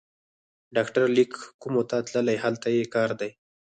[0.75, 1.31] ډاکټر لېک
[1.61, 3.31] کومو ته تللی، هلته یې کار دی.